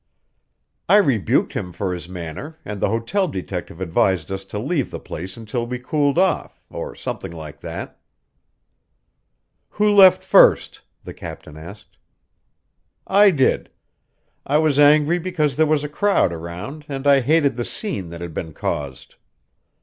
I 0.89 0.95
rebuked 0.95 1.53
him 1.53 1.71
for 1.73 1.93
his 1.93 2.09
manner, 2.09 2.57
and 2.65 2.81
the 2.81 2.89
hotel 2.89 3.27
detective 3.27 3.79
advised 3.79 4.31
us 4.31 4.43
to 4.45 4.57
leave 4.57 4.89
the 4.89 4.99
place 4.99 5.37
until 5.37 5.67
we 5.67 5.77
cooled 5.77 6.17
off, 6.17 6.59
or 6.71 6.95
something 6.95 7.31
like 7.31 7.59
that." 7.61 7.99
"Who 9.69 9.87
left 9.91 10.23
first?" 10.23 10.81
the 11.03 11.13
captain 11.13 11.55
asked. 11.55 11.99
"I 13.05 13.29
did. 13.29 13.69
I 14.43 14.57
was 14.57 14.79
angry 14.79 15.19
because 15.19 15.55
there 15.55 15.67
was 15.67 15.83
a 15.83 15.87
crowd 15.87 16.33
around 16.33 16.83
and 16.89 17.05
I 17.05 17.21
hated 17.21 17.55
the 17.55 17.63
scene 17.63 18.09
that 18.09 18.21
had 18.21 18.33
been 18.33 18.53
caused. 18.53 19.17